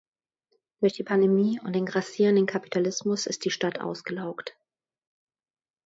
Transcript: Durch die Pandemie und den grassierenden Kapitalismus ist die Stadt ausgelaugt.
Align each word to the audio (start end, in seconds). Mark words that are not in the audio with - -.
Durch 0.79 0.93
die 0.93 1.03
Pandemie 1.03 1.59
und 1.63 1.73
den 1.73 1.85
grassierenden 1.85 2.47
Kapitalismus 2.47 3.27
ist 3.27 3.45
die 3.45 3.51
Stadt 3.51 3.79
ausgelaugt. 3.79 4.57